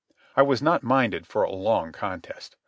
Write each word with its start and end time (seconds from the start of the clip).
I 0.35 0.41
was 0.41 0.63
not 0.63 0.81
minded 0.81 1.27
for 1.27 1.43
a 1.43 1.51
long 1.51 1.91
contest. 1.91 2.55